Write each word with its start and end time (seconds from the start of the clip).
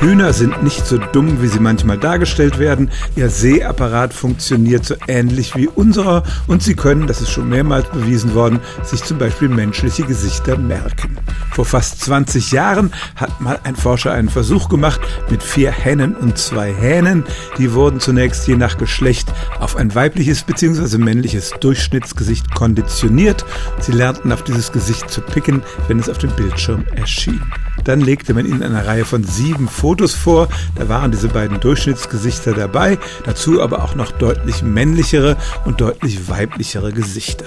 Hühner 0.00 0.32
sind 0.32 0.62
nicht 0.62 0.86
so 0.86 0.96
dumm, 0.96 1.42
wie 1.42 1.48
sie 1.48 1.60
manchmal 1.60 1.98
dargestellt 1.98 2.58
werden. 2.58 2.90
Ihr 3.16 3.28
Sehapparat 3.28 4.14
funktioniert 4.14 4.82
so 4.86 4.94
ähnlich 5.08 5.54
wie 5.56 5.68
unserer 5.68 6.22
und 6.46 6.62
sie 6.62 6.74
können, 6.74 7.06
das 7.06 7.20
ist 7.20 7.30
schon 7.30 7.50
mehrmals 7.50 7.86
bewiesen 7.90 8.34
worden, 8.34 8.60
sich 8.82 9.04
zum 9.04 9.18
Beispiel 9.18 9.50
menschliche 9.50 10.04
Gesichter 10.04 10.56
merken. 10.56 11.18
Vor 11.52 11.66
fast 11.66 12.00
20 12.00 12.50
Jahren 12.50 12.92
hat 13.14 13.42
mal 13.42 13.60
ein 13.64 13.76
Forscher 13.76 14.12
einen 14.12 14.30
Versuch 14.30 14.70
gemacht 14.70 15.02
mit 15.28 15.42
vier 15.42 15.70
Hennen 15.70 16.14
und 16.16 16.38
zwei 16.38 16.72
Hähnen. 16.72 17.24
Die 17.58 17.74
wurden 17.74 18.00
zunächst 18.00 18.48
je 18.48 18.56
nach 18.56 18.78
Geschlecht 18.78 19.30
auf 19.58 19.76
ein 19.76 19.94
weibliches 19.94 20.44
bzw. 20.44 20.96
männliches 20.96 21.52
Durchschnittsgesicht 21.60 22.54
konditioniert. 22.54 23.44
Sie 23.80 23.92
lernten 23.92 24.32
auf 24.32 24.44
dieses 24.44 24.72
Gesicht 24.72 25.10
zu 25.10 25.20
picken, 25.20 25.62
wenn 25.88 25.98
es 25.98 26.08
auf 26.08 26.16
dem 26.16 26.30
Bildschirm 26.30 26.86
erschien. 26.96 27.42
Dann 27.84 28.00
legte 28.00 28.34
man 28.34 28.46
ihnen 28.46 28.62
eine 28.62 28.86
Reihe 28.86 29.04
von 29.04 29.24
sieben 29.24 29.68
Fotos 29.68 30.14
vor. 30.14 30.48
Da 30.74 30.88
waren 30.88 31.10
diese 31.10 31.28
beiden 31.28 31.60
Durchschnittsgesichter 31.60 32.52
dabei, 32.52 32.98
dazu 33.24 33.62
aber 33.62 33.82
auch 33.84 33.94
noch 33.94 34.12
deutlich 34.12 34.62
männlichere 34.62 35.36
und 35.64 35.80
deutlich 35.80 36.28
weiblichere 36.28 36.92
Gesichter. 36.92 37.46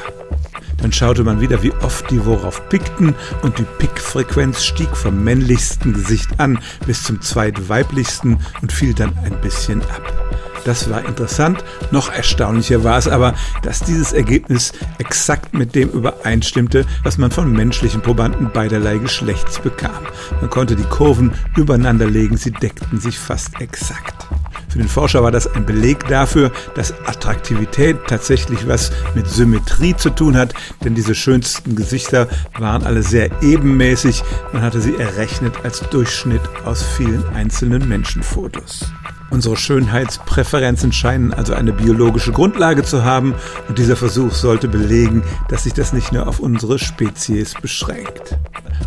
Dann 0.81 0.91
schaute 0.91 1.23
man 1.23 1.39
wieder, 1.39 1.63
wie 1.63 1.71
oft 1.81 2.11
die 2.11 2.25
worauf 2.25 2.67
pickten 2.67 3.15
und 3.41 3.57
die 3.57 3.65
Pickfrequenz 3.79 4.65
stieg 4.65 4.95
vom 4.97 5.23
männlichsten 5.23 5.93
Gesicht 5.93 6.29
an 6.39 6.59
bis 6.85 7.03
zum 7.03 7.21
zweitweiblichsten 7.21 8.39
und 8.61 8.71
fiel 8.71 8.93
dann 8.93 9.17
ein 9.23 9.39
bisschen 9.39 9.81
ab. 9.81 10.22
Das 10.65 10.89
war 10.89 11.05
interessant. 11.05 11.63
Noch 11.91 12.11
erstaunlicher 12.11 12.83
war 12.83 12.97
es 12.97 13.07
aber, 13.07 13.33
dass 13.63 13.81
dieses 13.81 14.13
Ergebnis 14.13 14.71
exakt 14.97 15.53
mit 15.53 15.75
dem 15.75 15.89
übereinstimmte, 15.89 16.85
was 17.03 17.17
man 17.17 17.31
von 17.31 17.51
menschlichen 17.51 18.01
Probanden 18.01 18.51
beiderlei 18.51 18.97
Geschlechts 18.97 19.59
bekam. 19.59 20.03
Man 20.39 20.49
konnte 20.49 20.75
die 20.75 20.83
Kurven 20.83 21.33
übereinander 21.57 22.09
legen, 22.09 22.37
sie 22.37 22.51
deckten 22.51 22.99
sich 22.99 23.19
fast 23.19 23.59
exakt. 23.59 24.27
Für 24.73 24.79
den 24.79 24.87
Forscher 24.87 25.21
war 25.21 25.29
das 25.29 25.45
ein 25.53 25.67
Beleg 25.67 26.07
dafür, 26.07 26.51
dass 26.73 26.95
Attraktivität 27.05 27.95
tatsächlich 28.07 28.67
was 28.67 28.91
mit 29.13 29.27
Symmetrie 29.27 29.95
zu 29.95 30.09
tun 30.09 30.35
hat, 30.35 30.55
denn 30.83 30.95
diese 30.95 31.13
schönsten 31.13 31.75
Gesichter 31.75 32.27
waren 32.57 32.83
alle 32.83 33.03
sehr 33.03 33.29
ebenmäßig. 33.43 34.23
Man 34.51 34.63
hatte 34.63 34.81
sie 34.81 34.95
errechnet 34.95 35.53
als 35.63 35.81
Durchschnitt 35.91 36.41
aus 36.65 36.81
vielen 36.81 37.23
einzelnen 37.35 37.87
Menschenfotos. 37.87 38.91
Unsere 39.33 39.57
Schönheitspräferenzen 39.57 40.93
scheinen 40.93 41.33
also 41.33 41.55
eine 41.55 41.73
biologische 41.73 42.31
Grundlage 42.31 42.83
zu 42.83 43.03
haben 43.03 43.33
und 43.67 43.79
dieser 43.79 43.95
Versuch 43.95 44.31
sollte 44.31 44.67
belegen, 44.67 45.23
dass 45.49 45.63
sich 45.63 45.73
das 45.73 45.91
nicht 45.91 46.11
nur 46.11 46.27
auf 46.27 46.39
unsere 46.39 46.77
Spezies 46.77 47.55
beschränkt. 47.55 48.37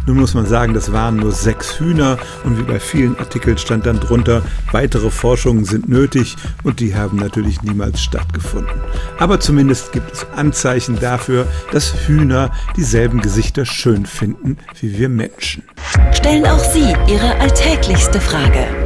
Nun 0.07 0.19
muss 0.19 0.35
man 0.35 0.47
sagen, 0.47 0.73
das 0.73 0.93
waren 0.93 1.17
nur 1.17 1.33
sechs 1.33 1.81
Hühner 1.81 2.17
und 2.45 2.61
wie 2.61 2.63
bei 2.63 2.79
vielen 2.79 3.19
Artikeln 3.19 3.59
stand 3.59 3.87
dann 3.87 3.99
drunter, 3.99 4.43
weitere 4.71 5.11
Forschungen 5.11 5.65
sind 5.65 5.89
nötig 5.89 6.37
und 6.63 6.79
die 6.79 6.95
haben 6.95 7.17
natürlich 7.17 7.63
niemals 7.63 8.01
stattgefunden. 8.01 8.81
Aber 9.19 9.41
zumindest 9.41 9.91
gibt 9.91 10.13
es 10.13 10.27
Anzeichen 10.37 11.01
dafür, 11.01 11.49
dass 11.73 11.93
Hühner 12.07 12.53
dieselben 12.77 13.21
Gesichter 13.21 13.67
schön 13.67 14.07
finden 14.07 14.59
wie 14.81 14.97
wir 14.97 15.09
Menschen. 15.09 15.65
Stellen 16.13 16.47
auch 16.47 16.63
Sie 16.73 16.95
Ihre 17.09 17.35
alltäglichste 17.41 18.21
Frage 18.21 18.86